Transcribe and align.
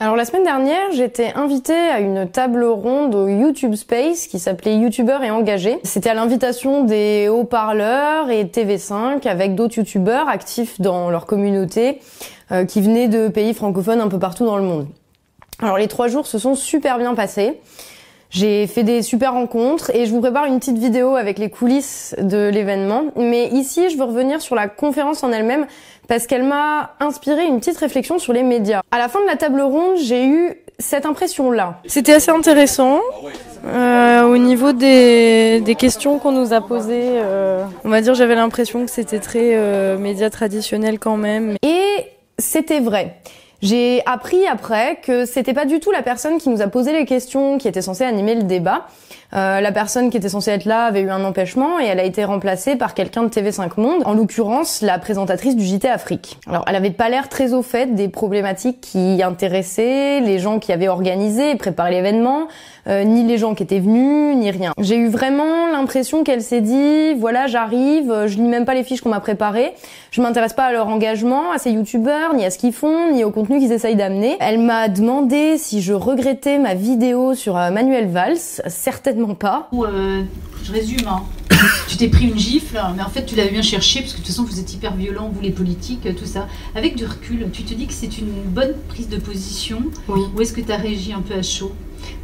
Alors 0.00 0.16
la 0.16 0.24
semaine 0.24 0.42
dernière, 0.42 0.90
j'étais 0.90 1.32
invitée 1.34 1.72
à 1.72 2.00
une 2.00 2.28
table 2.28 2.64
ronde 2.64 3.14
au 3.14 3.28
YouTube 3.28 3.76
Space 3.76 4.26
qui 4.26 4.40
s'appelait 4.40 4.76
YouTubeurs 4.76 5.22
et 5.22 5.30
engagés. 5.30 5.78
C'était 5.84 6.10
à 6.10 6.14
l'invitation 6.14 6.82
des 6.82 7.28
haut-parleurs 7.28 8.28
et 8.28 8.44
TV5 8.44 9.24
avec 9.28 9.54
d'autres 9.54 9.76
YouTubeurs 9.78 10.28
actifs 10.28 10.80
dans 10.80 11.10
leur 11.10 11.26
communauté 11.26 12.00
euh, 12.50 12.64
qui 12.64 12.80
venaient 12.80 13.06
de 13.06 13.28
pays 13.28 13.54
francophones 13.54 14.00
un 14.00 14.08
peu 14.08 14.18
partout 14.18 14.44
dans 14.44 14.56
le 14.56 14.64
monde. 14.64 14.88
Alors 15.60 15.78
les 15.78 15.86
trois 15.86 16.08
jours 16.08 16.26
se 16.26 16.40
sont 16.40 16.56
super 16.56 16.98
bien 16.98 17.14
passés. 17.14 17.60
J'ai 18.34 18.66
fait 18.66 18.82
des 18.82 19.02
super 19.02 19.34
rencontres 19.34 19.94
et 19.94 20.06
je 20.06 20.10
vous 20.10 20.20
prépare 20.20 20.46
une 20.46 20.58
petite 20.58 20.76
vidéo 20.76 21.14
avec 21.14 21.38
les 21.38 21.50
coulisses 21.50 22.16
de 22.18 22.48
l'événement. 22.48 23.04
Mais 23.14 23.46
ici, 23.46 23.88
je 23.90 23.96
veux 23.96 24.02
revenir 24.02 24.42
sur 24.42 24.56
la 24.56 24.66
conférence 24.66 25.22
en 25.22 25.30
elle-même 25.30 25.66
parce 26.08 26.26
qu'elle 26.26 26.42
m'a 26.42 26.94
inspiré 26.98 27.46
une 27.46 27.60
petite 27.60 27.78
réflexion 27.78 28.18
sur 28.18 28.32
les 28.32 28.42
médias. 28.42 28.82
À 28.90 28.98
la 28.98 29.08
fin 29.08 29.20
de 29.20 29.26
la 29.26 29.36
table 29.36 29.60
ronde, 29.60 29.98
j'ai 29.98 30.26
eu 30.26 30.54
cette 30.80 31.06
impression-là. 31.06 31.78
C'était 31.86 32.14
assez 32.14 32.32
intéressant. 32.32 32.98
Euh, 33.66 34.24
au 34.24 34.36
niveau 34.36 34.72
des, 34.72 35.60
des 35.60 35.76
questions 35.76 36.18
qu'on 36.18 36.32
nous 36.32 36.52
a 36.52 36.60
posées, 36.60 37.12
euh, 37.14 37.64
on 37.84 37.88
va 37.88 38.00
dire 38.00 38.14
j'avais 38.16 38.34
l'impression 38.34 38.84
que 38.84 38.90
c'était 38.90 39.20
très 39.20 39.52
euh, 39.54 39.96
médias 39.96 40.30
traditionnel 40.30 40.98
quand 40.98 41.16
même. 41.16 41.54
Et 41.62 41.84
c'était 42.38 42.80
vrai. 42.80 43.14
J'ai 43.62 44.02
appris 44.06 44.46
après 44.46 44.98
que 45.02 45.24
c'était 45.24 45.54
pas 45.54 45.64
du 45.64 45.80
tout 45.80 45.90
la 45.90 46.02
personne 46.02 46.38
qui 46.38 46.48
nous 46.48 46.60
a 46.60 46.66
posé 46.66 46.92
les 46.92 47.06
questions 47.06 47.58
qui 47.58 47.68
était 47.68 47.82
censée 47.82 48.04
animer 48.04 48.34
le 48.34 48.42
débat. 48.42 48.86
Euh, 49.34 49.60
la 49.60 49.72
personne 49.72 50.10
qui 50.10 50.16
était 50.16 50.28
censée 50.28 50.52
être 50.52 50.64
là 50.64 50.84
avait 50.84 51.00
eu 51.00 51.10
un 51.10 51.24
empêchement 51.24 51.80
et 51.80 51.86
elle 51.86 51.98
a 51.98 52.04
été 52.04 52.24
remplacée 52.24 52.76
par 52.76 52.94
quelqu'un 52.94 53.24
de 53.24 53.28
TV5 53.28 53.80
Monde, 53.80 54.02
en 54.04 54.14
l'occurrence 54.14 54.80
la 54.80 54.98
présentatrice 54.98 55.56
du 55.56 55.64
JT 55.64 55.88
Afrique. 55.88 56.38
Alors 56.46 56.64
elle 56.68 56.76
avait 56.76 56.90
pas 56.90 57.08
l'air 57.08 57.28
très 57.28 57.52
au 57.52 57.62
fait 57.62 57.94
des 57.94 58.08
problématiques 58.08 58.80
qui 58.80 59.22
intéressaient 59.22 60.20
les 60.20 60.38
gens 60.38 60.60
qui 60.60 60.72
avaient 60.72 60.88
organisé 60.88 61.50
et 61.50 61.56
préparé 61.56 61.90
l'événement, 61.90 62.46
euh, 62.86 63.02
ni 63.02 63.24
les 63.24 63.36
gens 63.36 63.54
qui 63.54 63.64
étaient 63.64 63.80
venus, 63.80 64.36
ni 64.36 64.50
rien. 64.52 64.72
J'ai 64.78 64.96
eu 64.96 65.08
vraiment 65.08 65.66
l'impression 65.72 66.22
qu'elle 66.22 66.42
s'est 66.42 66.60
dit 66.60 67.14
voilà 67.14 67.48
j'arrive, 67.48 68.26
je 68.26 68.36
lis 68.36 68.42
même 68.42 68.64
pas 68.64 68.74
les 68.74 68.84
fiches 68.84 69.00
qu'on 69.00 69.08
m'a 69.08 69.20
préparées, 69.20 69.72
je 70.12 70.22
m'intéresse 70.22 70.52
pas 70.52 70.66
à 70.66 70.72
leur 70.72 70.86
engagement, 70.86 71.50
à 71.50 71.58
ces 71.58 71.72
youtubeurs, 71.72 72.34
ni 72.34 72.44
à 72.44 72.50
ce 72.50 72.58
qu'ils 72.58 72.72
font, 72.72 73.10
ni 73.10 73.24
au 73.24 73.32
contenu 73.32 73.53
qu'ils 73.58 73.72
essayent 73.72 73.96
d'amener. 73.96 74.36
Elle 74.40 74.60
m'a 74.60 74.88
demandé 74.88 75.56
si 75.58 75.82
je 75.82 75.92
regrettais 75.92 76.58
ma 76.58 76.74
vidéo 76.74 77.34
sur 77.34 77.56
euh, 77.56 77.70
Manuel 77.70 78.08
Valls, 78.08 78.36
certainement 78.66 79.34
pas. 79.34 79.68
Euh, 79.72 80.22
je 80.62 80.72
résume, 80.72 81.06
hein. 81.06 81.22
tu 81.88 81.96
t'es 81.96 82.08
pris 82.08 82.26
une 82.26 82.38
gifle, 82.38 82.80
mais 82.96 83.02
en 83.02 83.08
fait 83.08 83.24
tu 83.24 83.36
l'avais 83.36 83.50
bien 83.50 83.62
cherché 83.62 84.00
parce 84.00 84.12
que 84.12 84.18
de 84.18 84.22
toute 84.22 84.32
façon 84.32 84.44
vous 84.44 84.60
êtes 84.60 84.72
hyper 84.72 84.94
violents, 84.96 85.30
vous 85.32 85.40
les 85.40 85.50
politiques, 85.50 86.08
tout 86.16 86.26
ça. 86.26 86.48
Avec 86.74 86.96
du 86.96 87.04
recul, 87.04 87.46
tu 87.52 87.62
te 87.62 87.74
dis 87.74 87.86
que 87.86 87.92
c'est 87.92 88.18
une 88.18 88.32
bonne 88.46 88.74
prise 88.88 89.08
de 89.08 89.18
position? 89.18 89.82
Oui. 90.08 90.20
ou 90.34 90.40
est-ce 90.40 90.52
que 90.52 90.60
tu 90.60 90.72
as 90.72 90.76
réagi 90.76 91.12
un 91.12 91.20
peu 91.20 91.34
à 91.34 91.42
chaud? 91.42 91.72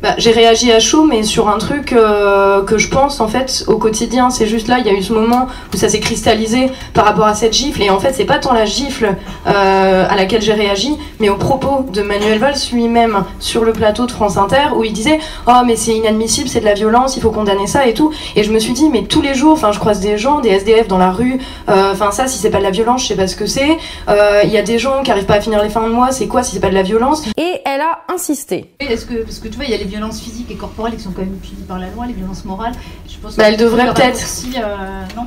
Bah, 0.02 0.14
j'ai 0.18 0.30
réagi 0.30 0.72
à 0.72 0.80
chaud, 0.80 1.04
mais 1.04 1.22
sur 1.22 1.48
un 1.48 1.58
truc 1.58 1.92
euh, 1.92 2.62
que 2.62 2.78
je 2.78 2.88
pense 2.88 3.20
en 3.20 3.28
fait 3.28 3.64
au 3.66 3.76
quotidien. 3.76 4.30
C'est 4.30 4.46
juste 4.46 4.66
là, 4.68 4.78
il 4.78 4.86
y 4.86 4.88
a 4.88 4.92
eu 4.92 5.02
ce 5.02 5.12
moment 5.12 5.46
où 5.72 5.76
ça 5.76 5.88
s'est 5.90 6.00
cristallisé 6.00 6.70
par 6.94 7.04
rapport 7.04 7.26
à 7.26 7.34
cette 7.34 7.52
gifle. 7.52 7.82
Et 7.82 7.90
en 7.90 7.98
fait, 8.00 8.12
c'est 8.14 8.24
pas 8.24 8.38
tant 8.38 8.52
la 8.54 8.64
gifle 8.64 9.14
euh, 9.46 10.06
à 10.08 10.16
laquelle 10.16 10.40
j'ai 10.42 10.54
réagi, 10.54 10.96
mais 11.18 11.28
au 11.28 11.36
propos 11.36 11.84
de 11.92 12.02
Manuel 12.02 12.38
Valls 12.38 12.54
lui-même 12.72 13.24
sur 13.40 13.64
le 13.64 13.72
plateau 13.72 14.06
de 14.06 14.10
France 14.12 14.36
Inter 14.36 14.68
où 14.76 14.84
il 14.84 14.92
disait 14.92 15.18
Oh, 15.46 15.60
mais 15.66 15.76
c'est 15.76 15.92
inadmissible, 15.92 16.48
c'est 16.48 16.60
de 16.60 16.64
la 16.64 16.74
violence, 16.74 17.16
il 17.16 17.22
faut 17.22 17.30
condamner 17.30 17.66
ça 17.66 17.86
et 17.86 17.94
tout. 17.94 18.10
Et 18.36 18.42
je 18.42 18.52
me 18.52 18.58
suis 18.58 18.72
dit, 18.72 18.88
mais 18.88 19.02
tous 19.02 19.20
les 19.22 19.34
jours, 19.34 19.52
enfin, 19.52 19.72
je 19.72 19.78
croise 19.78 20.00
des 20.00 20.16
gens, 20.18 20.40
des 20.40 20.50
SDF 20.50 20.88
dans 20.88 20.98
la 20.98 21.10
rue. 21.10 21.38
euh, 21.68 21.92
Enfin, 21.92 22.10
ça, 22.10 22.26
si 22.26 22.38
c'est 22.38 22.50
pas 22.50 22.58
de 22.58 22.62
la 22.62 22.70
violence, 22.70 23.02
je 23.02 23.08
sais 23.08 23.16
pas 23.16 23.26
ce 23.26 23.36
que 23.36 23.46
c'est. 23.46 23.76
Euh, 24.08 24.40
Il 24.44 24.50
y 24.50 24.56
a 24.58 24.62
des 24.62 24.78
gens 24.78 25.02
qui 25.02 25.10
arrivent 25.10 25.26
pas 25.26 25.34
à 25.34 25.40
finir 25.40 25.62
les 25.62 25.68
fins 25.68 25.82
de 25.86 25.92
mois, 25.92 26.10
c'est 26.12 26.26
quoi 26.26 26.42
si 26.42 26.52
c'est 26.54 26.60
pas 26.60 26.68
de 26.70 26.74
la 26.74 26.82
violence? 26.82 27.22
Et 27.36 27.60
elle 27.64 27.80
a 27.80 28.00
insisté. 28.12 28.70
Est-ce 28.80 29.04
que, 29.06 29.22
parce 29.22 29.38
que 29.38 29.48
tu 29.48 29.56
vois, 29.56 29.64
il 29.70 29.72
y 29.72 29.76
a 29.76 29.78
les 29.78 29.84
violences 29.88 30.20
physiques 30.20 30.50
et 30.50 30.56
corporelles 30.56 30.96
qui 30.96 31.02
sont 31.02 31.12
quand 31.12 31.22
même 31.22 31.38
punies 31.40 31.64
par 31.68 31.78
la 31.78 31.86
loi, 31.90 32.06
les 32.06 32.12
violences 32.12 32.44
morales. 32.44 32.72
Je 33.08 33.16
pense 33.18 33.36
Bah, 33.36 33.44
que 33.44 33.48
elle 33.50 33.56
devrait 33.56 33.86
le 33.86 33.92
peut-être. 33.92 34.18
euh, 34.56 35.02
non 35.16 35.26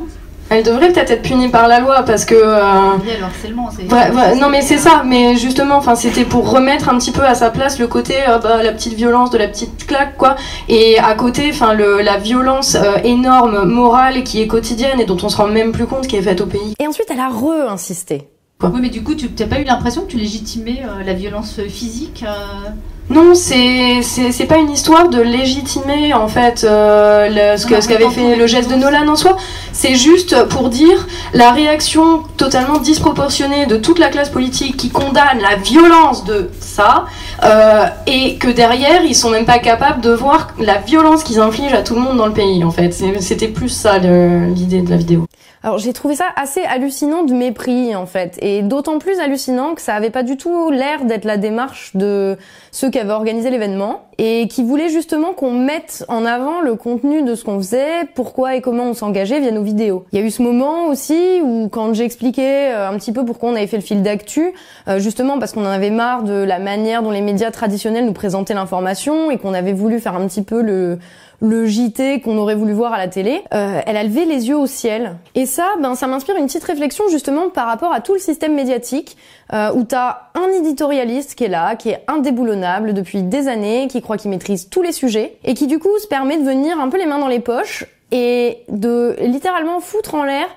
Elle 0.50 0.64
devrait 0.64 0.92
peut-être 0.92 1.12
être 1.12 1.22
punie 1.22 1.48
par 1.48 1.70
la 1.70 1.80
loi 1.80 2.04
parce 2.04 2.26
que. 2.26 2.36
euh, 2.36 2.62
a 2.62 2.98
le 2.98 3.24
harcèlement. 3.24 3.70
c'est- 3.72 3.92
Ouais, 3.92 4.12
ouais, 4.12 4.36
non 4.36 4.50
mais 4.50 4.62
c'est 4.62 4.78
ça, 4.78 5.04
mais 5.06 5.38
justement, 5.38 5.78
enfin 5.78 5.96
c'était 5.96 6.26
pour 6.26 6.50
remettre 6.52 6.90
un 6.90 6.98
petit 6.98 7.12
peu 7.12 7.24
à 7.24 7.34
sa 7.36 7.50
place 7.50 7.80
le 7.80 7.88
côté 7.88 8.16
euh, 8.28 8.38
bah, 8.40 8.62
la 8.62 8.74
petite 8.74 8.94
violence 8.94 9.30
de 9.32 9.38
la 9.38 9.48
petite 9.48 9.88
claque 9.88 10.18
quoi, 10.18 10.36
et 10.68 11.00
à 11.00 11.14
côté, 11.16 11.50
enfin 11.52 11.74
le 11.74 12.02
la 12.02 12.18
violence 12.18 12.76
euh, 12.76 12.98
énorme 13.06 13.64
morale 13.64 14.24
qui 14.24 14.42
est 14.42 14.48
quotidienne 14.48 15.00
et 15.00 15.06
dont 15.06 15.18
on 15.24 15.30
se 15.30 15.38
rend 15.38 15.48
même 15.48 15.72
plus 15.72 15.86
compte 15.88 16.06
qui 16.08 16.18
est 16.18 16.22
faite 16.22 16.42
au 16.42 16.46
pays. 16.48 16.74
Et 16.80 16.88
ensuite, 16.88 17.08
elle 17.10 17.22
a 17.22 17.30
re-insisté. 17.30 18.28
Oui, 18.62 18.80
mais 18.82 18.90
du 18.90 19.04
coup, 19.04 19.14
tu 19.14 19.30
n'as 19.40 19.46
pas 19.48 19.60
eu 19.60 19.66
l'impression 19.66 20.04
que 20.04 20.12
tu 20.12 20.18
légitimais 20.18 20.84
euh, 20.86 21.04
la 21.04 21.12
violence 21.14 21.60
physique 21.68 22.24
euh, 22.26 22.70
Non, 23.10 23.36
c'est 23.36 24.46
pas 24.48 24.58
une 24.58 24.72
histoire 24.72 25.10
de 25.10 25.20
légitimer 25.20 26.14
en 26.14 26.30
fait 26.30 26.64
euh, 26.64 27.28
le- 27.28 27.58
ce 27.58 27.68
qu'avait 27.68 28.10
fait 28.10 28.38
le 28.38 28.48
geste 28.48 28.70
de 28.70 28.76
Nolan 28.76 29.06
en 29.10 29.18
soi. 29.18 29.36
C'est 29.74 29.96
juste 29.96 30.46
pour 30.48 30.70
dire 30.70 31.08
la 31.34 31.52
réaction 31.52 32.24
totalement 32.38 32.78
disproportionnée 32.78 33.66
de 33.66 33.76
toute 33.76 34.00
la 34.00 34.08
classe 34.08 34.30
politique 34.30 34.78
qui 34.78 34.90
condamne 34.90 35.40
la 35.42 35.58
violence 35.58 36.24
de 36.24 36.50
ça 36.62 37.04
euh, 37.44 37.88
et 38.08 38.38
que 38.38 38.48
derrière 38.48 39.04
ils 39.04 39.16
sont 39.16 39.30
même 39.30 39.46
pas 39.46 39.60
capables 39.60 40.00
de 40.00 40.12
voir 40.14 40.52
la 40.58 40.78
violence 40.78 41.24
qu'ils 41.24 41.42
infligent 41.42 41.74
à 41.74 41.82
tout 41.82 41.96
le 41.96 42.02
monde 42.02 42.16
dans 42.18 42.28
le 42.28 42.34
pays 42.34 42.64
en 42.64 42.72
fait. 42.72 42.94
C'était 43.20 43.50
plus 43.50 43.68
ça 43.68 43.98
l'idée 43.98 44.82
de 44.82 44.90
la 44.90 44.96
vidéo. 44.98 45.26
Alors 45.66 45.78
j'ai 45.78 45.94
trouvé 45.94 46.16
ça 46.16 46.26
assez 46.36 46.62
hallucinant 46.66 47.24
de 47.24 47.34
mépris 47.34 47.96
en 47.96 48.06
fait, 48.06 48.38
et 48.42 48.64
d'autant 48.64 49.00
plus 49.00 49.20
hallucinant 49.22 49.76
que 49.76 49.82
ça 49.82 49.96
avait 49.96 50.10
pas 50.10 50.24
du 50.24 50.36
tout 50.36 50.72
l'air 50.72 51.06
d'être 51.06 51.24
la 51.24 51.38
démarche 51.38 51.96
de 51.96 52.38
ceux 52.72 52.90
qui 52.90 53.00
avaient 53.00 53.14
organisé 53.14 53.50
l'événement 53.50 54.02
et 54.18 54.50
qui 54.50 54.62
voulaient 54.62 54.90
justement 54.90 55.32
qu'on 55.32 55.52
mette 55.52 56.04
en 56.10 56.26
avant 56.26 56.60
le 56.60 56.76
contenu 56.76 57.24
de 57.24 57.34
ce 57.34 57.46
qu'on 57.46 57.60
faisait, 57.60 58.04
pourquoi 58.14 58.58
et 58.58 58.62
comment 58.62 58.84
on 58.84 58.94
s'engageait 58.94 59.40
via 59.40 59.52
nos 59.52 59.64
vidéos. 59.64 60.06
Il 60.12 60.20
y 60.20 60.22
a 60.22 60.26
eu 60.26 60.32
ce 60.32 60.42
moment 60.42 60.88
aussi 60.88 61.40
où 61.42 61.70
quand 61.70 61.94
j'expliquais 61.94 62.74
euh, 62.74 62.90
un 62.90 62.98
petit 62.98 63.14
peu 63.14 63.24
pourquoi 63.24 63.50
on 63.50 63.56
avait 63.56 63.68
fait 63.68 63.78
le 63.78 63.84
fil 63.84 64.04
d'actu, 64.04 64.54
euh, 64.90 65.00
justement 65.00 65.40
parce 65.40 65.54
qu'on 65.54 65.66
en 65.66 65.70
avait 65.70 65.92
marre 65.92 66.24
de 66.24 66.34
la 66.34 66.60
manière 66.60 67.04
dont 67.04 67.12
les 67.12 67.22
médias 67.22 67.52
traditionnels 67.52 68.06
nous 68.06 68.14
présentaient 68.14 68.54
l'information 68.54 69.32
et 69.32 69.38
qu'on 69.38 69.54
avait 69.54 69.74
voulu 69.74 70.02
faire 70.02 70.16
un 70.16 70.28
petit 70.28 70.44
peu 70.44 70.62
le 70.62 71.00
le 71.42 71.66
JT 71.66 72.22
qu'on 72.22 72.38
aurait 72.38 72.56
voulu 72.56 72.74
voir 72.74 72.94
à 72.94 72.98
la 72.98 73.08
télé, 73.08 73.42
euh, 73.54 73.82
elle 73.86 73.98
a 73.98 74.04
levé 74.04 74.26
les 74.26 74.48
yeux 74.48 74.58
au 74.58 74.66
ciel. 74.66 75.18
Et 75.36 75.46
ça, 75.46 75.66
ben, 75.82 75.96
ça 75.96 76.08
m'inspire 76.08 76.36
une 76.38 76.46
petite 76.46 76.64
réflexion 76.64 77.06
justement 77.10 77.50
par 77.50 77.68
rapport 77.68 77.94
à 77.94 78.02
tout 78.02 78.14
le 78.14 78.20
système 78.20 78.56
médiatique 78.56 79.18
euh, 79.54 79.72
où 79.74 79.84
t'as 79.84 80.30
un 80.36 80.48
éditorialiste 80.58 81.36
qui 81.36 81.44
est 81.44 81.50
là, 81.50 81.76
qui 81.76 81.90
est 81.90 82.04
indéboulonnable 82.08 82.94
depuis 82.94 83.24
des 83.24 83.48
années, 83.48 83.88
qui 83.90 84.02
croit 84.02 84.18
qu'il 84.18 84.32
maîtrise 84.32 84.70
tous 84.70 84.82
les 84.82 84.92
sujets 84.92 85.38
et 85.44 85.54
qui 85.54 85.68
du 85.68 85.80
coup 85.80 85.98
se 86.00 86.08
permet 86.08 86.38
de 86.38 86.44
venir 86.44 86.80
un 86.80 86.90
peu 86.90 86.98
les 86.98 87.06
mains 87.06 87.20
dans 87.20 87.28
les 87.28 87.40
poches 87.40 87.86
et 88.12 88.60
de 88.70 89.16
littéralement 89.20 89.80
foutre 89.80 90.16
en 90.16 90.24
l'air 90.24 90.48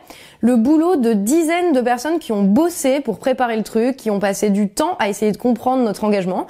le 0.41 0.57
boulot 0.57 0.97
de 0.97 1.13
dizaines 1.13 1.73
de 1.73 1.81
personnes 1.81 2.19
qui 2.19 2.33
ont 2.33 2.43
bossé 2.43 3.01
pour 3.01 3.19
préparer 3.19 3.57
le 3.57 3.63
truc, 3.63 3.97
qui 3.97 4.11
ont 4.11 4.21
passé 4.21 4.51
du 4.51 4.69
temps 4.69 4.97
à 4.99 5.09
essayer 5.09 5.33
de 5.33 5.37
comprendre 5.37 5.83
notre 5.83 6.05
engagement. 6.05 6.47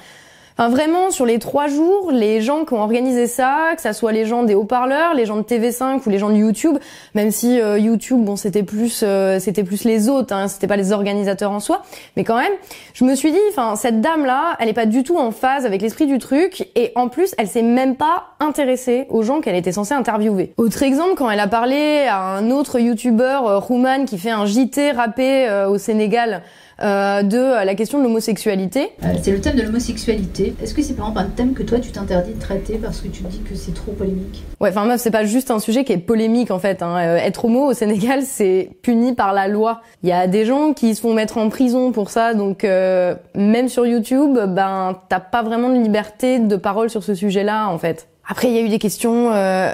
Enfin, 0.58 0.70
vraiment, 0.70 1.10
sur 1.10 1.26
les 1.26 1.38
trois 1.38 1.66
jours, 1.66 2.10
les 2.10 2.40
gens 2.40 2.64
qui 2.64 2.72
ont 2.72 2.80
organisé 2.80 3.26
ça, 3.26 3.72
que 3.76 3.82
ça 3.82 3.92
soit 3.92 4.12
les 4.12 4.24
gens 4.24 4.42
des 4.42 4.54
haut-parleurs, 4.54 5.12
les 5.12 5.26
gens 5.26 5.36
de 5.36 5.42
TV5 5.42 6.00
ou 6.06 6.08
les 6.08 6.18
gens 6.18 6.30
de 6.30 6.36
YouTube, 6.36 6.78
même 7.14 7.30
si 7.30 7.60
euh, 7.60 7.78
YouTube, 7.78 8.24
bon, 8.24 8.36
c'était 8.36 8.62
plus, 8.62 9.02
euh, 9.02 9.38
c'était 9.38 9.64
plus 9.64 9.84
les 9.84 10.08
autres, 10.08 10.34
hein, 10.34 10.48
c'était 10.48 10.66
pas 10.66 10.78
les 10.78 10.92
organisateurs 10.92 11.50
en 11.50 11.60
soi, 11.60 11.82
mais 12.16 12.24
quand 12.24 12.38
même, 12.38 12.52
je 12.94 13.04
me 13.04 13.14
suis 13.14 13.32
dit, 13.32 13.38
enfin, 13.50 13.76
cette 13.76 14.00
dame-là, 14.00 14.56
elle 14.58 14.70
est 14.70 14.72
pas 14.72 14.86
du 14.86 15.02
tout 15.02 15.18
en 15.18 15.30
phase 15.30 15.66
avec 15.66 15.82
l'esprit 15.82 16.06
du 16.06 16.18
truc, 16.18 16.66
et 16.74 16.90
en 16.94 17.08
plus, 17.08 17.34
elle 17.36 17.48
s'est 17.48 17.60
même 17.60 17.94
pas 17.94 18.28
intéressée 18.40 19.06
aux 19.10 19.22
gens 19.22 19.40
qu'elle 19.40 19.56
était 19.56 19.72
censée 19.72 19.94
interviewer. 19.94 20.52
Autre 20.56 20.82
exemple, 20.82 21.14
quand 21.16 21.30
elle 21.30 21.40
a 21.40 21.46
parlé 21.48 22.06
à 22.08 22.36
un 22.36 22.50
autre 22.50 22.78
YouTuber, 22.78 23.38
euh, 23.44 23.58
Rouman, 23.58 24.04
qui 24.04 24.18
fait 24.18 24.30
un 24.30 24.46
JT 24.46 24.92
rappé 24.92 25.48
euh, 25.48 25.68
au 25.68 25.78
Sénégal, 25.78 26.42
euh, 26.82 27.22
de 27.22 27.38
euh, 27.38 27.64
la 27.64 27.74
question 27.74 27.98
de 27.98 28.02
l'homosexualité. 28.04 28.90
Euh, 29.02 29.14
c'est 29.22 29.30
le 29.30 29.40
thème 29.40 29.56
de 29.56 29.62
l'homosexualité. 29.62 30.54
Est-ce 30.62 30.74
que 30.74 30.82
c'est 30.82 30.94
par 30.94 31.08
exemple 31.08 31.26
un 31.26 31.30
thème 31.30 31.54
que 31.54 31.62
toi 31.62 31.78
tu 31.78 31.90
t'interdis 31.90 32.34
de 32.34 32.38
traiter 32.40 32.74
parce 32.76 33.00
que 33.00 33.08
tu 33.08 33.22
te 33.22 33.28
dis 33.28 33.40
que 33.40 33.54
c'est 33.54 33.72
trop 33.72 33.92
polémique? 33.92 34.44
Ouais, 34.60 34.68
enfin 34.68 34.84
meuf, 34.84 35.00
c'est 35.00 35.10
pas 35.10 35.24
juste 35.24 35.50
un 35.50 35.58
sujet 35.58 35.84
qui 35.84 35.92
est 35.94 35.98
polémique 35.98 36.50
en 36.50 36.58
fait. 36.58 36.82
Hein. 36.82 36.96
Euh, 36.98 37.16
être 37.16 37.46
homo 37.46 37.70
au 37.70 37.72
Sénégal, 37.72 38.22
c'est 38.24 38.68
puni 38.82 39.14
par 39.14 39.32
la 39.32 39.48
loi. 39.48 39.80
Il 40.02 40.10
y 40.10 40.12
a 40.12 40.26
des 40.26 40.44
gens 40.44 40.74
qui 40.74 40.94
se 40.94 41.00
font 41.00 41.14
mettre 41.14 41.38
en 41.38 41.48
prison 41.48 41.92
pour 41.92 42.10
ça, 42.10 42.34
donc 42.34 42.62
euh, 42.64 43.14
même 43.34 43.68
sur 43.68 43.86
YouTube, 43.86 44.38
ben 44.48 44.98
t'as 45.08 45.20
pas 45.20 45.42
vraiment 45.42 45.70
de 45.70 45.82
liberté 45.82 46.40
de 46.40 46.56
parole 46.56 46.90
sur 46.90 47.02
ce 47.02 47.14
sujet-là 47.14 47.68
en 47.68 47.78
fait. 47.78 48.06
Après, 48.28 48.48
il 48.48 48.54
y 48.54 48.58
a 48.58 48.62
eu 48.62 48.68
des 48.68 48.78
questions 48.78 49.32
euh, 49.32 49.72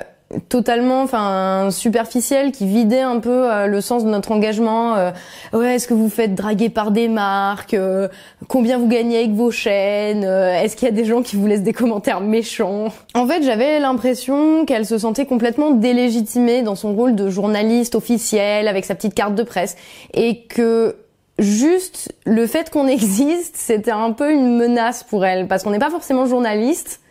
totalement, 0.48 1.02
enfin 1.02 1.70
superficielles 1.70 2.52
qui 2.52 2.66
vidaient 2.66 3.00
un 3.00 3.18
peu 3.18 3.50
euh, 3.50 3.66
le 3.66 3.80
sens 3.80 4.04
de 4.04 4.10
notre 4.10 4.32
engagement. 4.32 4.96
Euh, 4.96 5.10
ouais, 5.52 5.74
est-ce 5.76 5.88
que 5.88 5.94
vous 5.94 6.08
faites 6.08 6.34
draguer 6.34 6.68
par 6.68 6.90
des 6.90 7.08
marques 7.08 7.74
Euh, 7.74 8.08
Combien 8.48 8.78
vous 8.78 8.88
gagnez 8.88 9.18
avec 9.18 9.32
vos 9.32 9.50
chaînes 9.50 10.24
Est-ce 10.24 10.76
qu'il 10.76 10.86
y 10.86 10.90
a 10.90 10.94
des 10.94 11.04
gens 11.04 11.22
qui 11.22 11.36
vous 11.36 11.46
laissent 11.46 11.62
des 11.62 11.72
commentaires 11.72 12.20
méchants? 12.20 12.88
En 13.14 13.26
fait, 13.26 13.42
j'avais 13.42 13.78
l'impression 13.78 14.64
qu'elle 14.64 14.86
se 14.86 14.98
sentait 14.98 15.26
complètement 15.26 15.70
délégitimée 15.70 16.62
dans 16.62 16.74
son 16.74 16.94
rôle 16.94 17.14
de 17.14 17.30
journaliste 17.30 17.94
officielle 17.94 18.68
avec 18.68 18.84
sa 18.84 18.94
petite 18.94 19.14
carte 19.14 19.34
de 19.34 19.42
presse 19.42 19.76
et 20.14 20.42
que 20.44 20.96
juste 21.38 22.14
le 22.24 22.46
fait 22.46 22.70
qu'on 22.70 22.86
existe, 22.88 23.56
c'était 23.56 23.90
un 23.90 24.12
peu 24.12 24.32
une 24.32 24.56
menace 24.56 25.04
pour 25.04 25.24
elle 25.24 25.46
parce 25.46 25.62
qu'on 25.62 25.70
n'est 25.70 25.78
pas 25.78 25.90
forcément 25.90 26.26
journaliste 26.26 27.01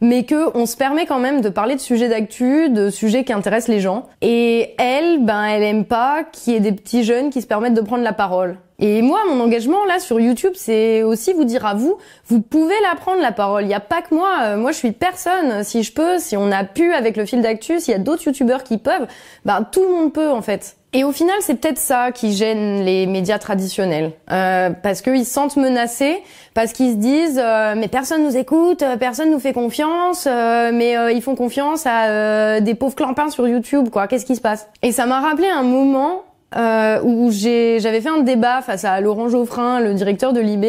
mais 0.00 0.24
que 0.24 0.56
on 0.56 0.66
se 0.66 0.76
permet 0.76 1.06
quand 1.06 1.18
même 1.18 1.40
de 1.40 1.48
parler 1.48 1.74
de 1.74 1.80
sujets 1.80 2.08
d'actu, 2.08 2.70
de 2.70 2.90
sujets 2.90 3.24
qui 3.24 3.32
intéressent 3.32 3.68
les 3.68 3.80
gens. 3.80 4.06
Et 4.20 4.74
elle, 4.78 5.24
ben, 5.24 5.44
elle 5.44 5.62
aime 5.62 5.84
pas 5.84 6.24
qu'il 6.24 6.52
y 6.52 6.56
ait 6.56 6.60
des 6.60 6.72
petits 6.72 7.04
jeunes 7.04 7.30
qui 7.30 7.42
se 7.42 7.46
permettent 7.46 7.74
de 7.74 7.80
prendre 7.80 8.04
la 8.04 8.12
parole. 8.12 8.58
Et 8.80 9.02
moi, 9.02 9.20
mon 9.28 9.40
engagement 9.40 9.84
là 9.86 9.98
sur 9.98 10.20
YouTube, 10.20 10.52
c'est 10.54 11.02
aussi 11.02 11.32
vous 11.32 11.44
dire 11.44 11.66
à 11.66 11.74
vous, 11.74 11.98
vous 12.26 12.40
pouvez 12.40 12.74
la 12.88 12.94
prendre 12.94 13.20
la 13.20 13.32
parole. 13.32 13.64
Il 13.64 13.68
y 13.68 13.74
a 13.74 13.80
pas 13.80 14.02
que 14.02 14.14
moi. 14.14 14.30
Euh, 14.42 14.56
moi, 14.56 14.70
je 14.70 14.76
suis 14.76 14.92
personne. 14.92 15.64
Si 15.64 15.82
je 15.82 15.92
peux, 15.92 16.18
si 16.18 16.36
on 16.36 16.52
a 16.52 16.62
pu 16.62 16.92
avec 16.92 17.16
le 17.16 17.26
fil 17.26 17.42
d'actu, 17.42 17.80
s'il 17.80 17.92
y 17.92 17.96
a 17.96 18.00
d'autres 18.00 18.24
youtubeurs 18.26 18.62
qui 18.62 18.78
peuvent, 18.78 19.08
ben 19.44 19.66
tout 19.70 19.82
le 19.82 19.88
monde 19.88 20.12
peut 20.12 20.30
en 20.30 20.42
fait. 20.42 20.76
Et 20.94 21.04
au 21.04 21.12
final, 21.12 21.36
c'est 21.40 21.56
peut-être 21.56 21.78
ça 21.78 22.12
qui 22.12 22.32
gêne 22.32 22.82
les 22.82 23.06
médias 23.06 23.38
traditionnels, 23.38 24.12
euh, 24.30 24.70
parce 24.70 25.02
qu'ils 25.02 25.26
se 25.26 25.32
sentent 25.34 25.58
menacés, 25.58 26.22
parce 26.54 26.72
qu'ils 26.72 26.92
se 26.92 26.96
disent 26.96 27.40
euh, 27.42 27.74
mais 27.76 27.88
personne 27.88 28.24
nous 28.24 28.38
écoute, 28.38 28.82
euh, 28.82 28.96
personne 28.96 29.30
nous 29.30 29.38
fait 29.38 29.52
confiance, 29.52 30.26
euh, 30.26 30.70
mais 30.72 30.96
ils 31.14 31.20
font 31.20 31.34
confiance 31.34 31.84
à 31.84 32.60
des 32.60 32.74
pauvres 32.74 32.94
clampins 32.94 33.28
sur 33.28 33.46
YouTube, 33.46 33.90
quoi. 33.90 34.06
Qu'est-ce 34.06 34.24
qui 34.24 34.36
se 34.36 34.40
passe? 34.40 34.66
Et 34.82 34.92
ça 34.92 35.04
m'a 35.04 35.20
rappelé 35.20 35.48
un 35.48 35.62
moment 35.62 36.22
où 36.56 37.30
j'avais 37.30 38.00
fait 38.00 38.08
un 38.08 38.22
débat 38.22 38.62
face 38.62 38.84
à 38.84 39.00
Laurent 39.00 39.28
Geoffrin, 39.28 39.80
le 39.80 39.94
directeur 39.94 40.32
de 40.32 40.40
l'IB. 40.40 40.64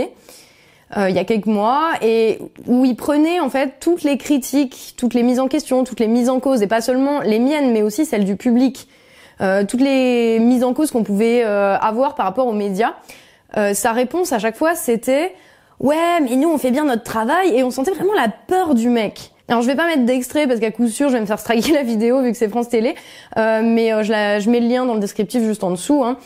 il 0.97 1.15
y 1.15 1.19
a 1.19 1.23
quelques 1.23 1.45
mois 1.45 1.91
et 2.01 2.39
où 2.67 2.85
il 2.85 2.95
prenait 2.95 3.39
en 3.39 3.49
fait 3.49 3.73
toutes 3.79 4.03
les 4.03 4.17
critiques, 4.17 4.95
toutes 4.97 5.13
les 5.13 5.23
mises 5.23 5.39
en 5.39 5.47
question, 5.47 5.83
toutes 5.83 5.99
les 5.99 6.07
mises 6.07 6.29
en 6.29 6.39
cause 6.39 6.61
et 6.61 6.67
pas 6.67 6.81
seulement 6.81 7.21
les 7.21 7.39
miennes 7.39 7.71
mais 7.71 7.81
aussi 7.81 8.05
celles 8.05 8.25
du 8.25 8.35
public 8.35 8.87
euh, 9.41 9.63
toutes 9.63 9.81
les 9.81 10.37
mises 10.39 10.63
en 10.63 10.73
cause 10.73 10.91
qu'on 10.91 11.03
pouvait 11.03 11.43
euh, 11.45 11.77
avoir 11.77 12.15
par 12.15 12.25
rapport 12.25 12.47
aux 12.47 12.53
médias, 12.53 12.95
euh, 13.55 13.73
sa 13.73 13.93
réponse 13.93 14.33
à 14.33 14.39
chaque 14.39 14.57
fois 14.57 14.75
c'était 14.75 15.33
ouais 15.79 16.19
mais 16.21 16.35
nous 16.35 16.49
on 16.49 16.57
fait 16.57 16.71
bien 16.71 16.83
notre 16.83 17.03
travail 17.03 17.55
et 17.55 17.63
on 17.63 17.71
sentait 17.71 17.91
vraiment 17.91 18.13
la 18.13 18.27
peur 18.27 18.75
du 18.75 18.89
mec. 18.89 19.31
Alors 19.49 19.61
je 19.61 19.67
vais 19.67 19.75
pas 19.75 19.87
mettre 19.87 20.05
d'extrait 20.05 20.47
parce 20.47 20.59
qu'à 20.59 20.71
coup 20.71 20.87
sûr 20.87 21.09
je 21.09 21.15
vais 21.15 21.21
me 21.21 21.25
faire 21.25 21.39
striker 21.39 21.71
la 21.73 21.83
vidéo 21.83 22.21
vu 22.21 22.31
que 22.31 22.37
c'est 22.37 22.49
France 22.49 22.69
Télé, 22.69 22.95
mais 23.35 23.91
je, 24.03 24.11
la, 24.11 24.39
je 24.39 24.49
mets 24.49 24.59
le 24.59 24.67
lien 24.67 24.85
dans 24.85 24.93
le 24.93 24.99
descriptif 24.99 25.43
juste 25.43 25.63
en 25.63 25.71
dessous. 25.71 26.03
Hein. 26.03 26.17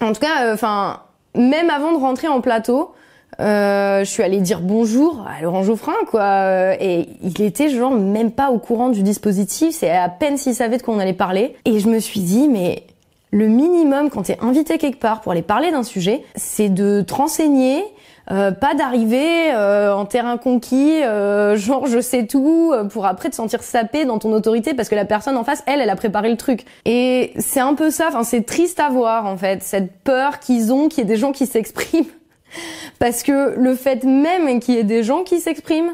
En 0.00 0.12
tout 0.12 0.20
cas, 0.20 0.52
enfin 0.52 1.00
même 1.34 1.70
avant 1.70 1.92
de 1.92 1.98
rentrer 1.98 2.28
en 2.28 2.40
plateau, 2.40 2.92
euh, 3.40 4.00
je 4.00 4.10
suis 4.10 4.22
allée 4.22 4.40
dire 4.40 4.60
bonjour 4.60 5.24
à 5.26 5.40
Laurent 5.42 5.62
Geoffrin, 5.62 5.94
quoi. 6.10 6.22
Euh, 6.22 6.76
et 6.78 7.08
il 7.22 7.40
était 7.42 7.70
genre 7.70 7.92
même 7.92 8.30
pas 8.30 8.50
au 8.50 8.58
courant 8.58 8.90
du 8.90 9.02
dispositif. 9.02 9.74
C'est 9.74 9.90
à 9.90 10.08
peine 10.08 10.36
s'il 10.36 10.54
savait 10.54 10.76
de 10.76 10.82
quoi 10.82 10.94
on 10.94 10.98
allait 10.98 11.12
parler. 11.12 11.56
Et 11.64 11.78
je 11.78 11.88
me 11.88 11.98
suis 11.98 12.20
dit, 12.20 12.48
mais 12.48 12.84
le 13.30 13.48
minimum 13.48 14.10
quand 14.10 14.22
t'es 14.22 14.38
invité 14.40 14.76
quelque 14.76 15.00
part 15.00 15.22
pour 15.22 15.32
aller 15.32 15.42
parler 15.42 15.70
d'un 15.70 15.82
sujet, 15.82 16.22
c'est 16.36 16.68
de 16.68 17.02
te 17.02 17.14
renseigner, 17.14 17.82
euh, 18.30 18.52
pas 18.52 18.74
d'arriver 18.74 19.52
euh, 19.52 19.92
en 19.92 20.04
terrain 20.04 20.38
conquis, 20.38 21.02
euh, 21.02 21.56
genre 21.56 21.86
je 21.86 22.00
sais 22.00 22.26
tout, 22.26 22.72
pour 22.90 23.06
après 23.06 23.30
te 23.30 23.34
sentir 23.34 23.62
sapé 23.62 24.04
dans 24.04 24.18
ton 24.18 24.32
autorité 24.32 24.74
parce 24.74 24.88
que 24.88 24.94
la 24.94 25.04
personne 25.04 25.36
en 25.36 25.44
face, 25.44 25.62
elle, 25.66 25.80
elle 25.80 25.90
a 25.90 25.96
préparé 25.96 26.30
le 26.30 26.36
truc. 26.36 26.64
Et 26.84 27.32
c'est 27.38 27.60
un 27.60 27.74
peu 27.74 27.90
ça, 27.90 28.08
enfin 28.08 28.22
c'est 28.22 28.42
triste 28.42 28.80
à 28.80 28.88
voir 28.88 29.26
en 29.26 29.36
fait, 29.36 29.62
cette 29.62 29.92
peur 30.04 30.38
qu'ils 30.38 30.72
ont 30.72 30.88
qu'il 30.88 30.98
y 30.98 31.02
ait 31.02 31.10
des 31.10 31.16
gens 31.16 31.32
qui 31.32 31.46
s'expriment 31.46 32.06
parce 32.98 33.22
que 33.22 33.54
le 33.56 33.74
fait 33.74 34.04
même 34.04 34.60
qu'il 34.60 34.74
y 34.74 34.78
ait 34.78 34.84
des 34.84 35.02
gens 35.02 35.24
qui 35.24 35.40
s'expriment, 35.40 35.92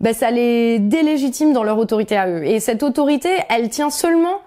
ben 0.00 0.14
ça 0.14 0.30
les 0.30 0.78
délégitime 0.78 1.52
dans 1.52 1.62
leur 1.62 1.78
autorité 1.78 2.16
à 2.16 2.28
eux. 2.28 2.44
Et 2.44 2.60
cette 2.60 2.82
autorité, 2.82 3.30
elle 3.48 3.68
tient 3.68 3.90
seulement 3.90 4.40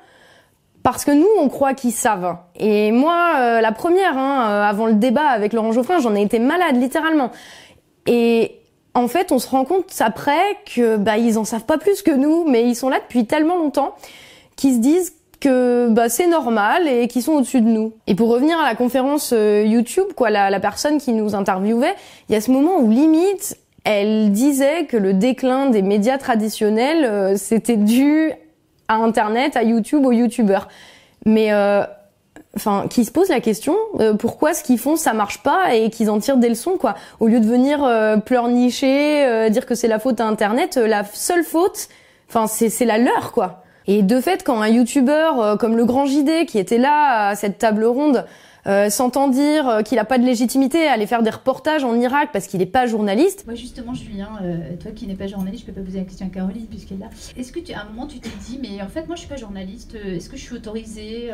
parce 0.84 1.06
que 1.06 1.12
nous, 1.12 1.28
on 1.40 1.50
croit 1.50 1.74
qu'ils 1.74 1.92
savent. 1.92 2.38
Et 2.56 2.92
moi, 2.92 3.34
euh, 3.38 3.62
la 3.62 3.72
première, 3.72 4.18
hein, 4.18 4.50
euh, 4.50 4.64
avant 4.64 4.86
le 4.86 4.94
débat 4.94 5.28
avec 5.28 5.54
Laurent 5.54 5.72
Geoffrin, 5.72 6.00
j'en 6.00 6.16
ai 6.16 6.22
été 6.22 6.40
malade, 6.40 6.78
littéralement. 6.78 7.32
Et 8.08 8.60
en 8.94 9.08
fait, 9.08 9.32
on 9.32 9.40
se 9.40 9.48
rend 9.48 9.66
compte 9.66 9.94
après 10.00 10.42
que 10.74 10.98
bah 10.98 11.18
ils 11.18 11.38
en 11.38 11.44
savent 11.44 11.66
pas 11.66 11.78
plus 11.78 12.02
que 12.02 12.12
nous, 12.12 12.46
mais 12.48 12.64
ils 12.64 12.76
sont 12.76 12.90
là 12.90 13.00
depuis 13.00 13.26
tellement 13.26 13.58
longtemps 13.58 13.96
qu'ils 14.56 14.76
se 14.76 14.80
disent 14.80 15.14
que 15.40 15.88
bah, 15.90 16.10
c'est 16.10 16.28
normal 16.28 16.88
et 16.88 17.08
qui 17.08 17.22
sont 17.22 17.34
au-dessus 17.34 17.62
de 17.62 17.68
nous. 17.68 17.94
Et 18.08 18.16
pour 18.16 18.30
revenir 18.30 18.60
à 18.60 18.68
la 18.68 18.76
conférence 18.76 19.32
euh, 19.34 19.64
YouTube, 19.66 20.08
quoi, 20.16 20.30
la, 20.30 20.50
la 20.50 20.60
personne 20.60 20.98
qui 21.00 21.14
nous 21.14 21.36
interviewait, 21.36 21.96
il 22.28 22.34
y 22.34 22.36
a 22.36 22.42
ce 22.42 22.52
moment 22.52 22.80
où 22.80 22.90
limite, 22.90 23.58
elle 23.86 24.32
disait 24.32 24.86
que 24.86 24.98
le 24.98 25.14
déclin 25.14 25.70
des 25.70 25.82
médias 25.82 26.18
traditionnels, 26.18 27.06
euh, 27.06 27.38
c'était 27.38 27.78
dû 27.78 28.34
à 28.90 28.96
Internet, 28.96 29.56
à 29.56 29.64
YouTube, 29.64 30.06
aux 30.06 30.12
YouTubeurs. 30.12 30.68
Mais 31.26 31.54
euh, 31.54 31.84
qui 32.90 33.06
se 33.06 33.12
pose 33.12 33.30
la 33.30 33.40
question 33.40 33.76
pourquoi 34.18 34.54
ce 34.54 34.64
qu'ils 34.64 34.80
font 34.80 34.96
ça 34.96 35.14
marche 35.14 35.44
pas 35.44 35.76
et 35.76 35.90
qu'ils 35.90 36.10
en 36.10 36.20
tirent 36.20 36.38
des 36.38 36.50
leçons 36.50 36.78
quoi 36.80 36.96
au 37.20 37.28
lieu 37.28 37.40
de 37.40 37.46
venir 37.46 37.80
pleurnicher 38.26 39.50
dire 39.52 39.68
que 39.68 39.76
c'est 39.76 39.88
la 39.88 40.00
faute 40.00 40.20
à 40.20 40.26
internet 40.26 40.76
la 40.78 41.04
seule 41.04 41.44
faute 41.44 41.90
enfin 42.28 42.48
c'est 42.48 42.70
c'est 42.70 42.86
la 42.86 42.98
leur 42.98 43.34
quoi 43.34 43.64
et 43.90 44.04
de 44.04 44.22
fait, 44.22 44.44
quand 44.44 44.62
un 44.62 44.68
youtubeur 44.68 45.42
euh, 45.42 45.56
comme 45.56 45.76
le 45.76 45.84
Grand 45.84 46.06
JD, 46.06 46.46
qui 46.46 46.60
était 46.60 46.78
là 46.78 47.30
à 47.30 47.36
cette 47.36 47.58
table 47.58 47.86
ronde, 47.86 48.24
euh, 48.68 48.90
s'entend 48.90 49.28
dire 49.28 49.68
euh, 49.68 49.82
qu'il 49.82 49.98
n'a 49.98 50.06
pas 50.06 50.18
de 50.18 50.26
légitimité 50.26 50.88
à 50.88 50.94
aller 50.94 51.08
faire 51.08 51.24
des 51.24 51.30
reportages 51.30 51.84
en 51.84 51.96
Irak 51.96 52.30
parce 52.34 52.48
qu'il 52.48 52.60
n'est 52.60 52.66
pas 52.66 52.88
journaliste. 52.88 53.46
Moi 53.46 53.56
justement, 53.56 53.94
Julien, 53.94 54.30
toi 54.80 54.92
qui 54.92 55.08
n'es 55.08 55.16
pas 55.16 55.28
journaliste, 55.28 55.66
je 55.66 55.72
peux 55.72 55.80
pas 55.80 55.86
poser 55.86 56.00
la 56.00 56.06
question 56.06 56.28
à 56.28 56.30
Caroline 56.30 56.68
puisqu'elle 56.68 56.98
est 56.98 57.02
là. 57.02 57.10
Est-ce 57.38 57.52
que 57.52 57.60
tu, 57.60 57.74
à 57.74 57.82
un 57.82 57.86
moment 57.86 58.08
tu 58.08 58.20
t'es 58.20 58.30
dit, 58.48 58.60
mais 58.62 58.82
en 58.82 58.88
fait 58.88 59.08
moi 59.08 59.16
je 59.16 59.22
suis 59.22 59.30
pas 59.30 59.38
journaliste, 59.38 59.96
est-ce 59.96 60.30
que 60.30 60.38
je 60.38 60.44
suis 60.44 60.56
autorisée 60.56 61.32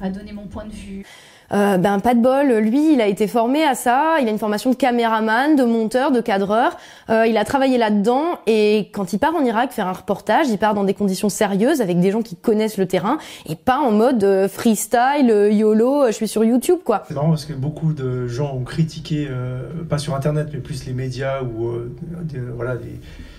à 0.00 0.10
donner 0.10 0.32
mon 0.32 0.46
point 0.46 0.64
de 0.64 0.72
vue? 0.72 1.04
Euh, 1.52 1.78
ben 1.78 2.00
pas 2.00 2.14
de 2.14 2.20
bol, 2.20 2.52
lui 2.58 2.94
il 2.94 3.00
a 3.00 3.06
été 3.06 3.26
formé 3.26 3.64
à 3.64 3.74
ça, 3.74 4.16
il 4.20 4.28
a 4.28 4.30
une 4.30 4.38
formation 4.38 4.70
de 4.70 4.76
caméraman, 4.76 5.56
de 5.56 5.64
monteur, 5.64 6.10
de 6.10 6.20
cadreur, 6.20 6.76
euh, 7.10 7.26
il 7.26 7.36
a 7.36 7.44
travaillé 7.44 7.78
là-dedans 7.78 8.38
et 8.46 8.90
quand 8.92 9.12
il 9.12 9.18
part 9.18 9.34
en 9.34 9.44
Irak 9.44 9.72
faire 9.72 9.86
un 9.86 9.92
reportage, 9.92 10.48
il 10.48 10.58
part 10.58 10.74
dans 10.74 10.84
des 10.84 10.94
conditions 10.94 11.28
sérieuses 11.28 11.80
avec 11.80 12.00
des 12.00 12.10
gens 12.10 12.22
qui 12.22 12.36
connaissent 12.36 12.78
le 12.78 12.86
terrain 12.86 13.18
et 13.48 13.54
pas 13.54 13.78
en 13.78 13.92
mode 13.92 14.24
euh, 14.24 14.48
freestyle, 14.48 15.30
euh, 15.30 15.50
YOLO, 15.50 16.06
je 16.08 16.12
suis 16.12 16.28
sur 16.28 16.44
YouTube 16.44 16.78
quoi. 16.84 17.04
C'est 17.08 17.14
marrant 17.14 17.30
parce 17.30 17.44
que 17.44 17.52
beaucoup 17.52 17.92
de 17.92 18.26
gens 18.26 18.54
ont 18.54 18.64
critiqué, 18.64 19.28
pas 19.88 19.98
sur 19.98 20.14
internet 20.14 20.48
mais 20.52 20.58
plus 20.58 20.86
les 20.86 20.92
médias 20.92 21.42
ou 21.42 21.70
voilà 22.54 22.76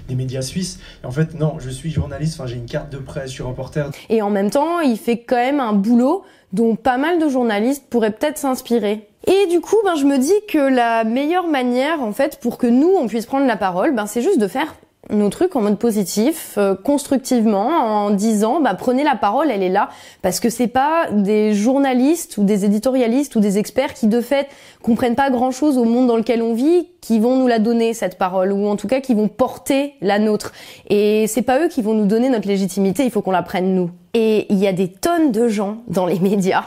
des 0.07 0.15
médias 0.15 0.41
suisses. 0.41 0.79
en 1.03 1.11
fait, 1.11 1.33
non, 1.33 1.55
je 1.59 1.69
suis 1.69 1.91
journaliste, 1.91 2.39
enfin, 2.39 2.47
j'ai 2.47 2.55
une 2.55 2.65
carte 2.65 2.91
de 2.91 2.97
presse, 2.97 3.29
je 3.29 3.35
suis 3.35 3.43
reporter. 3.43 3.89
Et 4.09 4.21
en 4.21 4.29
même 4.29 4.49
temps, 4.49 4.79
il 4.79 4.97
fait 4.97 5.19
quand 5.19 5.35
même 5.35 5.59
un 5.59 5.73
boulot 5.73 6.23
dont 6.53 6.75
pas 6.75 6.97
mal 6.97 7.19
de 7.19 7.27
journalistes 7.27 7.85
pourraient 7.89 8.11
peut-être 8.11 8.37
s'inspirer. 8.37 9.07
Et 9.27 9.47
du 9.47 9.59
coup, 9.59 9.75
ben, 9.83 9.95
je 9.95 10.05
me 10.05 10.17
dis 10.17 10.33
que 10.47 10.57
la 10.57 11.03
meilleure 11.03 11.47
manière, 11.47 12.01
en 12.01 12.13
fait, 12.13 12.39
pour 12.39 12.57
que 12.57 12.67
nous, 12.67 12.93
on 12.97 13.07
puisse 13.07 13.25
prendre 13.25 13.45
la 13.45 13.57
parole, 13.57 13.93
ben, 13.93 14.05
c'est 14.05 14.21
juste 14.21 14.39
de 14.39 14.47
faire 14.47 14.75
nos 15.09 15.29
trucs 15.29 15.55
en 15.55 15.61
mode 15.61 15.77
positif, 15.77 16.55
euh, 16.57 16.75
constructivement, 16.75 17.67
en 17.67 18.09
disant 18.09 18.61
bah 18.61 18.73
prenez 18.73 19.03
la 19.03 19.15
parole, 19.15 19.49
elle 19.51 19.63
est 19.63 19.69
là, 19.69 19.89
parce 20.21 20.39
que 20.39 20.49
c'est 20.49 20.67
pas 20.67 21.07
des 21.11 21.53
journalistes 21.53 22.37
ou 22.37 22.43
des 22.43 22.65
éditorialistes 22.65 23.35
ou 23.35 23.39
des 23.39 23.57
experts 23.57 23.93
qui 23.93 24.07
de 24.07 24.21
fait 24.21 24.47
comprennent 24.81 25.15
pas 25.15 25.29
grand 25.29 25.51
chose 25.51 25.77
au 25.77 25.85
monde 25.85 26.07
dans 26.07 26.17
lequel 26.17 26.41
on 26.41 26.53
vit, 26.53 26.87
qui 27.01 27.19
vont 27.19 27.37
nous 27.37 27.47
la 27.47 27.59
donner 27.59 27.93
cette 27.93 28.17
parole, 28.17 28.51
ou 28.51 28.67
en 28.67 28.75
tout 28.75 28.87
cas 28.87 28.99
qui 28.99 29.13
vont 29.13 29.27
porter 29.27 29.93
la 30.01 30.19
nôtre. 30.19 30.51
Et 30.89 31.25
c'est 31.27 31.41
pas 31.41 31.59
eux 31.59 31.67
qui 31.67 31.81
vont 31.81 31.93
nous 31.93 32.05
donner 32.05 32.29
notre 32.29 32.47
légitimité, 32.47 33.03
il 33.03 33.11
faut 33.11 33.21
qu'on 33.21 33.31
la 33.31 33.43
prenne 33.43 33.73
nous. 33.73 33.91
Et 34.13 34.51
il 34.51 34.57
y 34.57 34.67
a 34.67 34.73
des 34.73 34.89
tonnes 34.89 35.31
de 35.31 35.47
gens 35.47 35.77
dans 35.87 36.05
les 36.05 36.19
médias 36.19 36.65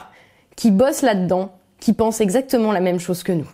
qui 0.55 0.71
bossent 0.71 1.01
là-dedans, 1.01 1.51
qui 1.79 1.93
pensent 1.93 2.21
exactement 2.21 2.71
la 2.71 2.81
même 2.81 2.99
chose 2.99 3.23
que 3.23 3.31
nous. 3.31 3.47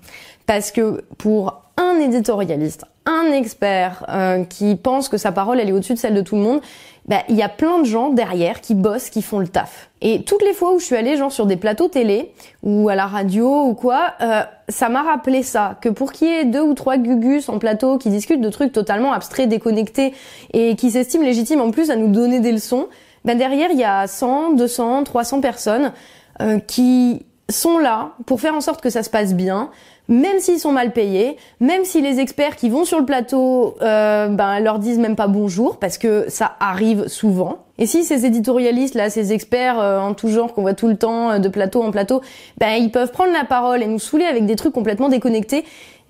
Parce 0.45 0.71
que 0.71 1.03
pour 1.17 1.61
un 1.77 1.99
éditorialiste, 1.99 2.85
un 3.05 3.31
expert 3.31 4.05
euh, 4.09 4.43
qui 4.43 4.75
pense 4.75 5.09
que 5.09 5.17
sa 5.17 5.31
parole 5.31 5.59
elle 5.59 5.69
est 5.69 5.73
au-dessus 5.73 5.93
de 5.93 5.99
celle 5.99 6.15
de 6.15 6.21
tout 6.21 6.35
le 6.35 6.41
monde, 6.41 6.61
bah, 7.07 7.23
il 7.29 7.35
y 7.35 7.41
a 7.41 7.47
plein 7.47 7.79
de 7.79 7.85
gens 7.85 8.09
derrière 8.09 8.59
qui 8.59 8.75
bossent, 8.75 9.09
qui 9.09 9.21
font 9.21 9.39
le 9.39 9.47
taf. 9.47 9.89
Et 10.01 10.23
toutes 10.23 10.43
les 10.43 10.53
fois 10.53 10.73
où 10.73 10.79
je 10.79 10.85
suis 10.85 10.95
allée 10.95 11.15
genre 11.15 11.31
sur 11.31 11.45
des 11.45 11.55
plateaux 11.55 11.87
télé 11.87 12.33
ou 12.63 12.89
à 12.89 12.95
la 12.95 13.05
radio 13.05 13.63
ou 13.63 13.73
quoi, 13.75 14.13
euh, 14.21 14.41
ça 14.67 14.89
m'a 14.89 15.03
rappelé 15.03 15.41
ça 15.41 15.77
que 15.79 15.87
pour 15.87 16.11
qu'il 16.11 16.27
y 16.27 16.31
ait 16.31 16.45
deux 16.45 16.61
ou 16.61 16.73
trois 16.73 16.97
gugus 16.97 17.47
en 17.47 17.59
plateau 17.59 17.97
qui 17.97 18.09
discutent 18.09 18.41
de 18.41 18.49
trucs 18.49 18.73
totalement 18.73 19.13
abstraits, 19.13 19.47
déconnectés 19.47 20.13
et 20.53 20.75
qui 20.75 20.91
s'estiment 20.91 21.23
légitimes 21.23 21.61
en 21.61 21.71
plus 21.71 21.91
à 21.91 21.95
nous 21.95 22.09
donner 22.09 22.41
des 22.41 22.51
leçons, 22.51 22.87
bah, 23.23 23.35
derrière 23.35 23.69
il 23.71 23.79
y 23.79 23.85
a 23.85 24.05
100, 24.05 24.53
200, 24.55 25.05
300 25.05 25.39
personnes 25.39 25.93
euh, 26.41 26.59
qui 26.59 27.25
sont 27.49 27.77
là 27.77 28.11
pour 28.25 28.41
faire 28.41 28.55
en 28.55 28.61
sorte 28.61 28.81
que 28.81 28.89
ça 28.89 29.03
se 29.03 29.09
passe 29.09 29.33
bien, 29.33 29.69
même 30.09 30.39
s'ils 30.39 30.59
sont 30.59 30.71
mal 30.71 30.91
payés, 30.91 31.37
même 31.59 31.83
si 31.85 32.01
les 32.01 32.19
experts 32.19 32.55
qui 32.55 32.69
vont 32.69 32.85
sur 32.85 32.99
le 32.99 33.05
plateau 33.05 33.75
euh, 33.81 34.27
ben, 34.27 34.59
leur 34.59 34.79
disent 34.79 34.99
même 34.99 35.15
pas 35.15 35.27
bonjour, 35.27 35.77
parce 35.77 35.97
que 35.97 36.25
ça 36.29 36.55
arrive 36.59 37.07
souvent. 37.07 37.59
Et 37.77 37.85
si 37.85 38.03
ces 38.03 38.25
éditorialistes 38.25 38.95
là, 38.95 39.09
ces 39.09 39.33
experts 39.33 39.79
euh, 39.79 39.99
en 39.99 40.13
tout 40.13 40.29
genre 40.29 40.53
qu'on 40.53 40.63
voit 40.63 40.73
tout 40.73 40.87
le 40.87 40.97
temps 40.97 41.31
euh, 41.31 41.39
de 41.39 41.49
plateau 41.49 41.83
en 41.83 41.91
plateau, 41.91 42.21
ben 42.57 42.71
ils 42.71 42.91
peuvent 42.91 43.11
prendre 43.11 43.31
la 43.31 43.43
parole 43.43 43.83
et 43.83 43.87
nous 43.87 43.99
saouler 43.99 44.25
avec 44.25 44.45
des 44.45 44.55
trucs 44.55 44.73
complètement 44.73 45.09
déconnectés, 45.09 45.63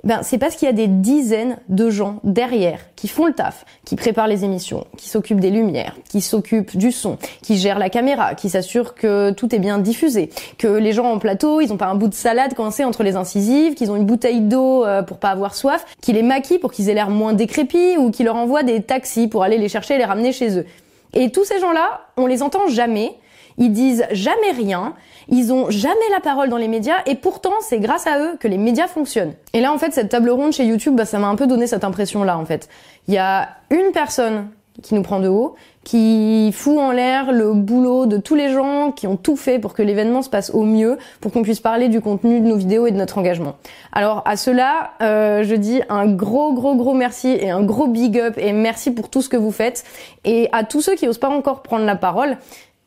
ben, 0.03 0.21
c'est 0.21 0.37
parce 0.37 0.55
qu'il 0.55 0.67
y 0.67 0.69
a 0.69 0.73
des 0.73 0.87
dizaines 0.87 1.57
de 1.69 1.89
gens 1.89 2.19
derrière 2.23 2.79
qui 2.95 3.07
font 3.07 3.25
le 3.25 3.33
taf, 3.33 3.65
qui 3.83 3.95
préparent 3.95 4.27
les 4.27 4.43
émissions, 4.43 4.85
qui 4.95 5.09
s'occupent 5.09 5.39
des 5.39 5.49
lumières, 5.49 5.95
qui 6.09 6.21
s'occupent 6.21 6.77
du 6.77 6.91
son, 6.91 7.17
qui 7.41 7.57
gèrent 7.57 7.79
la 7.79 7.89
caméra, 7.89 8.35
qui 8.35 8.49
s'assurent 8.49 8.93
que 8.93 9.31
tout 9.31 9.53
est 9.55 9.59
bien 9.59 9.79
diffusé, 9.79 10.29
que 10.57 10.67
les 10.67 10.93
gens 10.93 11.11
en 11.11 11.19
plateau, 11.19 11.61
ils 11.61 11.73
ont 11.73 11.77
pas 11.77 11.87
un 11.87 11.95
bout 11.95 12.07
de 12.07 12.13
salade 12.13 12.53
coincé 12.53 12.83
entre 12.83 13.03
les 13.03 13.15
incisives, 13.15 13.73
qu'ils 13.73 13.91
ont 13.91 13.95
une 13.95 14.05
bouteille 14.05 14.41
d'eau 14.41 14.85
euh, 14.85 15.01
pour 15.01 15.17
pas 15.17 15.29
avoir 15.29 15.55
soif, 15.55 15.85
qui 15.99 16.13
les 16.13 16.23
maquillent 16.23 16.59
pour 16.59 16.71
qu'ils 16.71 16.89
aient 16.89 16.93
l'air 16.93 17.09
moins 17.09 17.33
décrépits 17.33 17.97
ou 17.97 18.11
qui 18.11 18.23
leur 18.23 18.35
envoient 18.35 18.63
des 18.63 18.81
taxis 18.81 19.27
pour 19.27 19.43
aller 19.43 19.57
les 19.57 19.69
chercher 19.69 19.95
et 19.95 19.97
les 19.97 20.05
ramener 20.05 20.31
chez 20.31 20.59
eux. 20.59 20.65
Et 21.13 21.31
tous 21.31 21.45
ces 21.45 21.59
gens-là, 21.59 22.01
on 22.17 22.27
les 22.27 22.43
entend 22.43 22.67
jamais, 22.67 23.15
ils 23.57 23.71
disent 23.71 24.05
jamais 24.11 24.51
rien, 24.51 24.93
ils 25.29 25.51
ont 25.51 25.69
jamais 25.69 25.95
la 26.11 26.19
parole 26.19 26.49
dans 26.49 26.57
les 26.57 26.67
médias 26.67 26.97
et 27.05 27.15
pourtant 27.15 27.53
c'est 27.61 27.79
grâce 27.79 28.07
à 28.07 28.19
eux 28.19 28.37
que 28.39 28.47
les 28.47 28.57
médias 28.57 28.87
fonctionnent. 28.87 29.33
Et 29.53 29.61
là 29.61 29.73
en 29.73 29.77
fait 29.77 29.93
cette 29.93 30.09
table 30.09 30.29
ronde 30.29 30.53
chez 30.53 30.65
YouTube, 30.65 30.95
bah, 30.95 31.05
ça 31.05 31.19
m'a 31.19 31.27
un 31.27 31.35
peu 31.35 31.47
donné 31.47 31.67
cette 31.67 31.83
impression 31.83 32.23
là 32.23 32.37
en 32.37 32.45
fait. 32.45 32.69
Il 33.07 33.13
y 33.13 33.17
a 33.17 33.49
une 33.69 33.91
personne 33.91 34.49
qui 34.83 34.93
nous 34.93 35.01
prend 35.01 35.19
de 35.19 35.27
haut, 35.27 35.55
qui 35.83 36.51
fout 36.53 36.77
en 36.77 36.91
l'air 36.91 37.31
le 37.31 37.53
boulot 37.53 38.05
de 38.05 38.17
tous 38.17 38.35
les 38.35 38.51
gens 38.51 38.91
qui 38.91 39.07
ont 39.07 39.15
tout 39.15 39.35
fait 39.35 39.57
pour 39.57 39.73
que 39.73 39.81
l'événement 39.81 40.21
se 40.21 40.29
passe 40.29 40.51
au 40.51 40.63
mieux, 40.63 40.97
pour 41.21 41.31
qu'on 41.31 41.41
puisse 41.41 41.61
parler 41.61 41.89
du 41.89 42.01
contenu 42.01 42.41
de 42.41 42.45
nos 42.45 42.57
vidéos 42.57 42.85
et 42.85 42.91
de 42.91 42.97
notre 42.97 43.17
engagement. 43.17 43.55
Alors 43.91 44.21
à 44.25 44.37
cela, 44.37 44.91
euh, 45.01 45.43
je 45.43 45.55
dis 45.55 45.81
un 45.89 46.05
gros 46.07 46.53
gros 46.53 46.75
gros 46.75 46.93
merci 46.93 47.29
et 47.29 47.49
un 47.49 47.63
gros 47.63 47.87
big 47.87 48.19
up 48.19 48.35
et 48.37 48.51
merci 48.51 48.91
pour 48.91 49.09
tout 49.09 49.21
ce 49.21 49.29
que 49.29 49.37
vous 49.37 49.51
faites. 49.51 49.83
Et 50.25 50.49
à 50.51 50.63
tous 50.63 50.81
ceux 50.81 50.95
qui 50.95 51.07
osent 51.07 51.17
pas 51.17 51.29
encore 51.29 51.63
prendre 51.63 51.85
la 51.85 51.95
parole, 51.95 52.37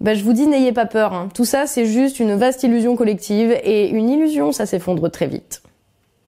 bah, 0.00 0.14
je 0.14 0.24
vous 0.24 0.32
dis, 0.32 0.46
n'ayez 0.46 0.72
pas 0.72 0.86
peur. 0.86 1.12
Hein. 1.12 1.28
Tout 1.34 1.44
ça, 1.44 1.66
c'est 1.66 1.84
juste 1.84 2.20
une 2.20 2.34
vaste 2.34 2.62
illusion 2.62 2.96
collective 2.96 3.52
et 3.64 3.88
une 3.90 4.08
illusion, 4.08 4.52
ça 4.52 4.66
s'effondre 4.66 5.10
très 5.10 5.26
vite. 5.26 5.62